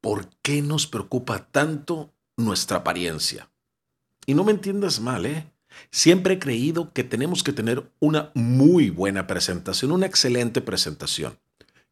[0.00, 3.50] ¿por qué nos preocupa tanto nuestra apariencia?
[4.26, 5.46] Y no me entiendas mal, ¿eh?
[5.90, 11.38] Siempre he creído que tenemos que tener una muy buena presentación, una excelente presentación,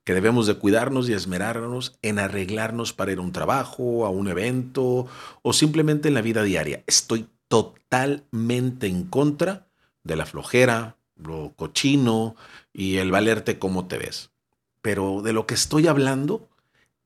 [0.05, 4.29] que debemos de cuidarnos y esmerarnos en arreglarnos para ir a un trabajo, a un
[4.29, 5.07] evento
[5.43, 6.83] o simplemente en la vida diaria.
[6.87, 9.69] Estoy totalmente en contra
[10.03, 12.37] de la flojera, lo cochino
[12.73, 14.31] y el valerte como te ves.
[14.83, 16.49] Pero de lo que estoy hablando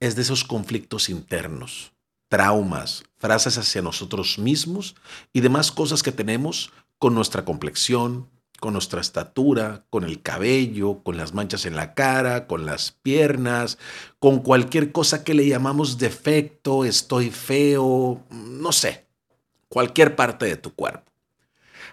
[0.03, 1.93] es de esos conflictos internos,
[2.29, 4.97] traumas, frases hacia nosotros mismos
[5.33, 11.17] y demás cosas que tenemos con nuestra complexión, con nuestra estatura, con el cabello, con
[11.17, 13.79] las manchas en la cara, con las piernas,
[14.19, 19.07] con cualquier cosa que le llamamos defecto, estoy feo, no sé,
[19.69, 21.13] cualquier parte de tu cuerpo.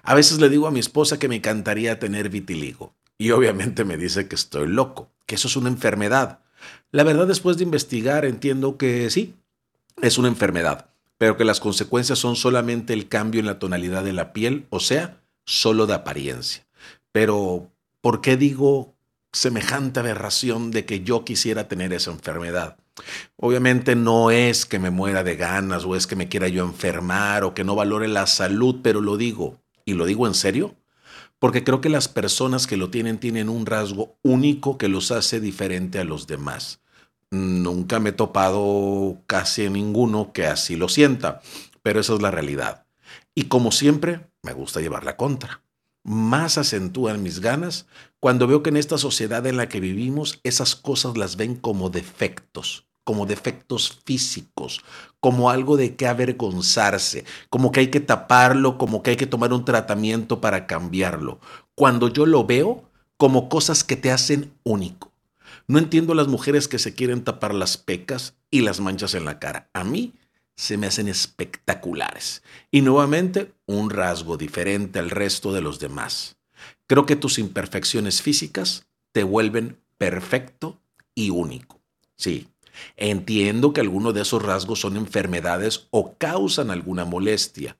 [0.01, 3.97] A veces le digo a mi esposa que me encantaría tener vitiligo y obviamente me
[3.97, 6.39] dice que estoy loco, que eso es una enfermedad.
[6.91, 9.35] La verdad, después de investigar, entiendo que sí,
[10.01, 14.13] es una enfermedad, pero que las consecuencias son solamente el cambio en la tonalidad de
[14.13, 16.65] la piel, o sea, solo de apariencia.
[17.11, 17.69] Pero,
[18.01, 18.95] ¿por qué digo
[19.31, 22.77] semejante aberración de que yo quisiera tener esa enfermedad?
[23.37, 27.43] Obviamente no es que me muera de ganas o es que me quiera yo enfermar
[27.43, 30.75] o que no valore la salud, pero lo digo y lo digo en serio,
[31.39, 35.39] porque creo que las personas que lo tienen tienen un rasgo único que los hace
[35.39, 36.81] diferente a los demás.
[37.31, 41.41] Nunca me he topado casi ninguno que así lo sienta,
[41.81, 42.85] pero esa es la realidad.
[43.33, 45.61] Y como siempre, me gusta llevar la contra.
[46.03, 47.85] Más acentúan mis ganas
[48.19, 51.89] cuando veo que en esta sociedad en la que vivimos esas cosas las ven como
[51.89, 54.83] defectos como defectos físicos,
[55.19, 59.51] como algo de que avergonzarse, como que hay que taparlo, como que hay que tomar
[59.51, 61.39] un tratamiento para cambiarlo.
[61.73, 65.11] Cuando yo lo veo como cosas que te hacen único.
[65.65, 69.39] No entiendo las mujeres que se quieren tapar las pecas y las manchas en la
[69.39, 69.71] cara.
[69.73, 70.13] A mí
[70.55, 72.43] se me hacen espectaculares.
[72.69, 76.37] Y nuevamente, un rasgo diferente al resto de los demás.
[76.85, 80.79] Creo que tus imperfecciones físicas te vuelven perfecto
[81.15, 81.79] y único.
[82.15, 82.49] Sí,
[82.97, 87.77] Entiendo que algunos de esos rasgos son enfermedades o causan alguna molestia,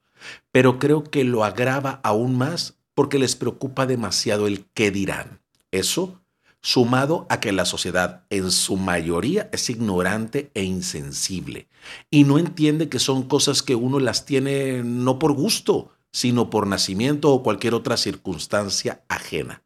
[0.52, 5.40] pero creo que lo agrava aún más porque les preocupa demasiado el qué dirán.
[5.72, 6.20] Eso
[6.62, 11.68] sumado a que la sociedad en su mayoría es ignorante e insensible
[12.12, 16.68] y no entiende que son cosas que uno las tiene no por gusto, sino por
[16.68, 19.64] nacimiento o cualquier otra circunstancia ajena.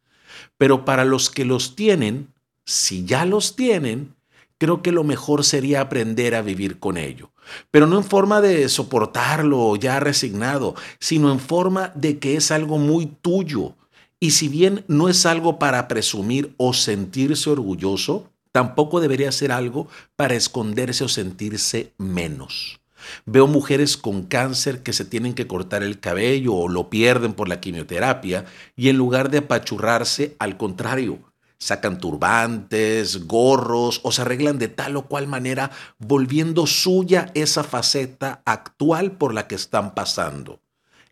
[0.58, 2.34] Pero para los que los tienen,
[2.66, 4.16] si ya los tienen,
[4.64, 7.32] creo que lo mejor sería aprender a vivir con ello.
[7.70, 12.78] Pero no en forma de soportarlo ya resignado, sino en forma de que es algo
[12.78, 13.76] muy tuyo.
[14.22, 19.90] Y si bien no es algo para presumir o sentirse orgulloso, tampoco debería ser algo
[20.16, 22.80] para esconderse o sentirse menos.
[23.26, 27.50] Veo mujeres con cáncer que se tienen que cortar el cabello o lo pierden por
[27.50, 28.46] la quimioterapia
[28.78, 31.20] y en lugar de apachurrarse, al contrario,
[31.58, 38.42] sacan turbantes, gorros o se arreglan de tal o cual manera, volviendo suya esa faceta
[38.46, 40.62] actual por la que están pasando.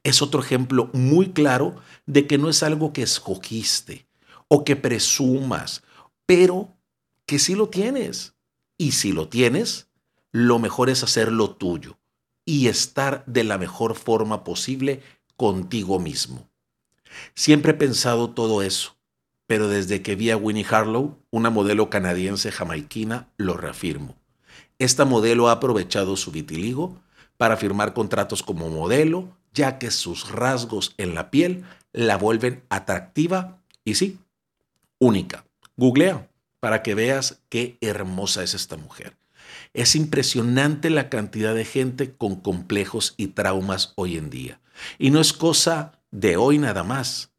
[0.03, 1.75] Es otro ejemplo muy claro
[2.05, 4.07] de que no es algo que escogiste
[4.47, 5.83] o que presumas,
[6.25, 6.75] pero
[7.25, 8.33] que sí lo tienes.
[8.77, 9.87] Y si lo tienes,
[10.31, 11.97] lo mejor es hacerlo tuyo
[12.45, 15.01] y estar de la mejor forma posible
[15.37, 16.49] contigo mismo.
[17.35, 18.97] Siempre he pensado todo eso
[19.51, 24.15] pero desde que vi a Winnie Harlow, una modelo canadiense jamaiquina, lo reafirmo.
[24.79, 27.01] Esta modelo ha aprovechado su vitiligo
[27.35, 33.61] para firmar contratos como modelo, ya que sus rasgos en la piel la vuelven atractiva
[33.83, 34.19] y sí,
[34.99, 35.43] única.
[35.75, 36.29] Googlea
[36.61, 39.17] para que veas qué hermosa es esta mujer.
[39.73, 44.61] Es impresionante la cantidad de gente con complejos y traumas hoy en día.
[44.97, 47.33] Y no es cosa de hoy nada más.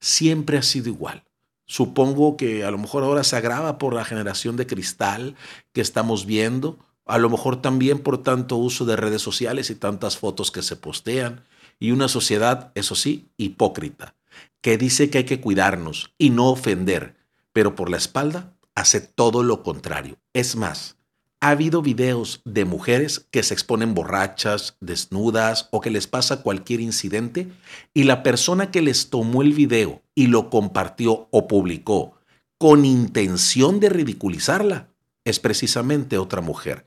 [0.00, 1.27] Siempre ha sido igual.
[1.68, 5.36] Supongo que a lo mejor ahora se agrava por la generación de cristal
[5.72, 10.16] que estamos viendo, a lo mejor también por tanto uso de redes sociales y tantas
[10.16, 11.44] fotos que se postean,
[11.78, 14.16] y una sociedad, eso sí, hipócrita,
[14.62, 17.16] que dice que hay que cuidarnos y no ofender,
[17.52, 20.16] pero por la espalda hace todo lo contrario.
[20.32, 20.97] Es más,
[21.40, 26.80] ha habido videos de mujeres que se exponen borrachas, desnudas o que les pasa cualquier
[26.80, 27.48] incidente
[27.94, 32.18] y la persona que les tomó el video y lo compartió o publicó
[32.58, 34.88] con intención de ridiculizarla
[35.24, 36.86] es precisamente otra mujer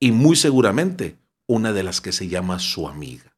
[0.00, 3.36] y muy seguramente una de las que se llama su amiga.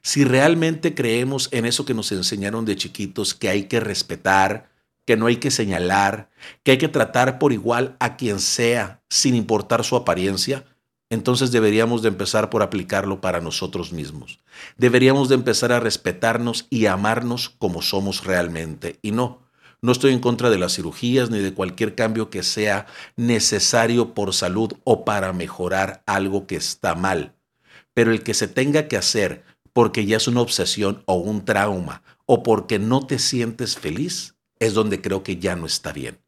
[0.00, 4.70] Si realmente creemos en eso que nos enseñaron de chiquitos que hay que respetar,
[5.04, 6.30] que no hay que señalar,
[6.62, 10.64] que hay que tratar por igual a quien sea, sin importar su apariencia,
[11.10, 14.40] entonces deberíamos de empezar por aplicarlo para nosotros mismos.
[14.76, 18.98] Deberíamos de empezar a respetarnos y amarnos como somos realmente.
[19.02, 19.42] Y no,
[19.80, 22.86] no estoy en contra de las cirugías ni de cualquier cambio que sea
[23.16, 27.34] necesario por salud o para mejorar algo que está mal.
[27.92, 32.02] Pero el que se tenga que hacer porque ya es una obsesión o un trauma
[32.26, 36.18] o porque no te sientes feliz, es donde creo que ya no está bien.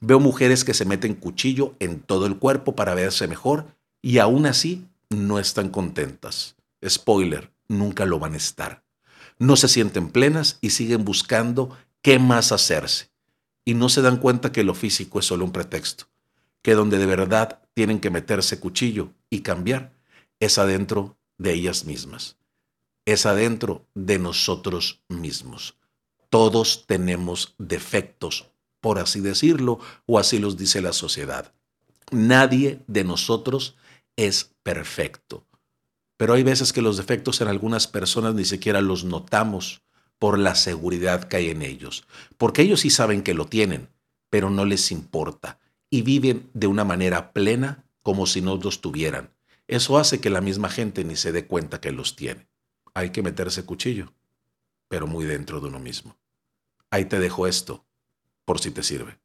[0.00, 3.66] Veo mujeres que se meten cuchillo en todo el cuerpo para verse mejor
[4.02, 6.56] y aún así no están contentas.
[6.86, 8.82] Spoiler, nunca lo van a estar.
[9.38, 13.10] No se sienten plenas y siguen buscando qué más hacerse.
[13.64, 16.06] Y no se dan cuenta que lo físico es solo un pretexto,
[16.62, 19.94] que donde de verdad tienen que meterse cuchillo y cambiar
[20.38, 22.36] es adentro de ellas mismas,
[23.06, 25.76] es adentro de nosotros mismos.
[26.34, 28.50] Todos tenemos defectos,
[28.80, 31.52] por así decirlo, o así los dice la sociedad.
[32.10, 33.76] Nadie de nosotros
[34.16, 35.46] es perfecto.
[36.16, 39.82] Pero hay veces que los defectos en algunas personas ni siquiera los notamos
[40.18, 42.04] por la seguridad que hay en ellos,
[42.36, 43.90] porque ellos sí saben que lo tienen,
[44.28, 49.30] pero no les importa y viven de una manera plena como si no los tuvieran.
[49.68, 52.48] Eso hace que la misma gente ni se dé cuenta que los tiene.
[52.92, 54.12] Hay que meterse cuchillo,
[54.88, 56.16] pero muy dentro de uno mismo.
[56.94, 57.84] Ahí te dejo esto,
[58.44, 59.18] por si te sirve.